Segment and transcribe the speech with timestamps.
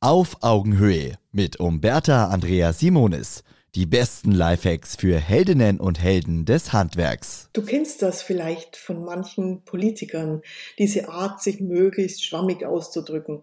[0.00, 3.42] Auf Augenhöhe mit Umberta Andrea Simonis.
[3.74, 7.50] Die besten Lifehacks für Heldinnen und Helden des Handwerks.
[7.52, 10.42] Du kennst das vielleicht von manchen Politikern,
[10.78, 13.42] diese Art, sich möglichst schwammig auszudrücken.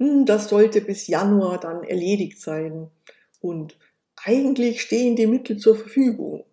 [0.00, 2.90] Hm, das sollte bis Januar dann erledigt sein.
[3.40, 3.78] Und
[4.16, 6.44] eigentlich stehen die Mittel zur Verfügung.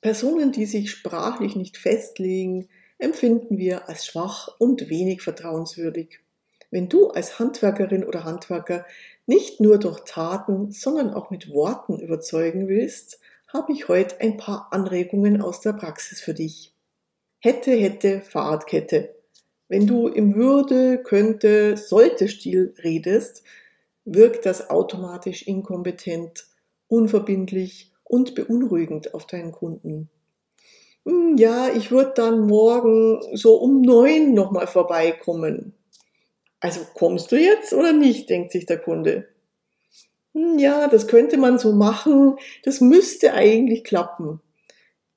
[0.00, 2.68] Personen, die sich sprachlich nicht festlegen,
[2.98, 6.20] empfinden wir als schwach und wenig vertrauenswürdig.
[6.70, 8.84] Wenn du als Handwerkerin oder Handwerker
[9.26, 13.20] nicht nur durch Taten, sondern auch mit Worten überzeugen willst,
[13.52, 16.74] habe ich heute ein paar Anregungen aus der Praxis für dich.
[17.38, 19.14] Hätte, hätte, Fahrradkette.
[19.68, 23.42] Wenn du im Würde, könnte, sollte Stil redest,
[24.04, 26.46] wirkt das automatisch inkompetent,
[26.88, 30.10] unverbindlich und beunruhigend auf deinen Kunden.
[31.04, 35.74] Hm, ja, ich würde dann morgen so um neun nochmal vorbeikommen.
[36.60, 39.28] Also kommst du jetzt oder nicht, denkt sich der Kunde.
[40.34, 44.40] Hm, ja, das könnte man so machen, das müsste eigentlich klappen.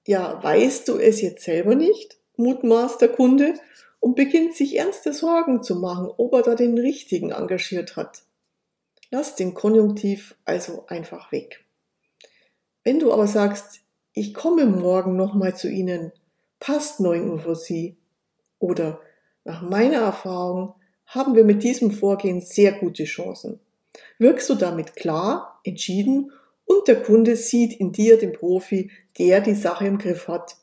[0.05, 2.17] Ja, weißt du es jetzt selber nicht?
[2.37, 3.53] mutmaßt der Kunde
[3.99, 8.23] und beginnt sich ernste Sorgen zu machen, ob er da den richtigen engagiert hat.
[9.11, 11.65] Lass den Konjunktiv also einfach weg.
[12.83, 13.81] Wenn du aber sagst,
[14.13, 16.11] ich komme morgen nochmal zu Ihnen,
[16.59, 17.97] passt 9 Uhr für Sie.
[18.57, 18.99] Oder
[19.43, 20.75] nach meiner Erfahrung
[21.11, 23.59] haben wir mit diesem Vorgehen sehr gute Chancen.
[24.17, 26.31] Wirkst du damit klar, entschieden
[26.63, 30.55] und der Kunde sieht in dir den Profi, der die Sache im Griff hat.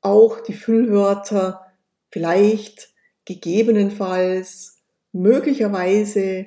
[0.00, 1.72] Auch die Füllwörter
[2.10, 2.92] vielleicht,
[3.24, 4.82] gegebenenfalls,
[5.12, 6.46] möglicherweise,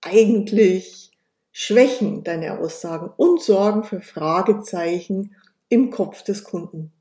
[0.00, 1.10] eigentlich
[1.50, 5.34] schwächen deine Aussagen und sorgen für Fragezeichen
[5.68, 6.92] im Kopf des Kunden.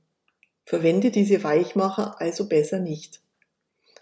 [0.66, 3.22] Verwende diese Weichmacher also besser nicht.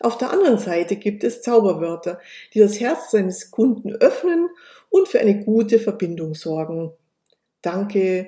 [0.04, 2.20] Auf der anderen Seite gibt es Zauberwörter,
[2.54, 4.50] die das Herz seines Kunden öffnen
[4.90, 6.92] und für eine gute Verbindung sorgen.
[7.62, 8.28] Danke,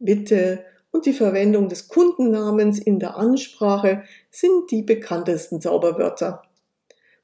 [0.00, 6.42] bitte und die Verwendung des Kundennamens in der Ansprache sind die bekanntesten Zauberwörter.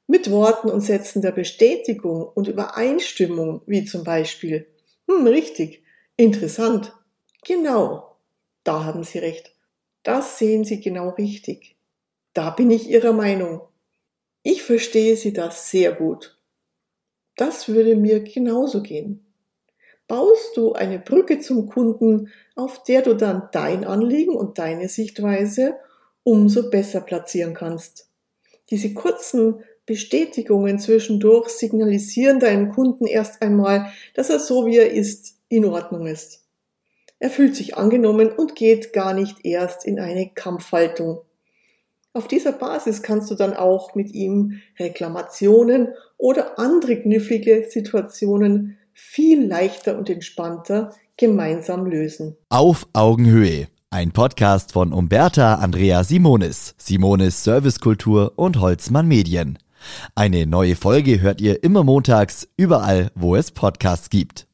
[0.07, 4.65] Mit Worten und Sätzen der Bestätigung und Übereinstimmung, wie zum Beispiel,
[5.09, 5.83] hm, richtig,
[6.15, 6.93] interessant,
[7.45, 8.15] genau,
[8.63, 9.53] da haben Sie recht,
[10.03, 11.75] das sehen Sie genau richtig.
[12.33, 13.61] Da bin ich Ihrer Meinung.
[14.43, 16.37] Ich verstehe Sie das sehr gut.
[17.35, 19.25] Das würde mir genauso gehen.
[20.07, 25.75] Baust du eine Brücke zum Kunden, auf der du dann dein Anliegen und deine Sichtweise
[26.23, 28.09] umso besser platzieren kannst.
[28.69, 35.37] Diese kurzen Bestätigungen zwischendurch signalisieren deinem Kunden erst einmal, dass er so wie er ist
[35.47, 36.45] in Ordnung ist.
[37.19, 41.21] Er fühlt sich angenommen und geht gar nicht erst in eine Kampfhaltung.
[42.13, 49.45] Auf dieser Basis kannst du dann auch mit ihm Reklamationen oder andere knifflige Situationen viel
[49.45, 52.35] leichter und entspannter gemeinsam lösen.
[52.49, 53.67] Auf Augenhöhe.
[53.91, 59.59] Ein Podcast von Umberta Andrea Simonis, Simonis Servicekultur und Holzmann Medien.
[60.15, 64.47] Eine neue Folge hört ihr immer montags, überall, wo es Podcasts gibt.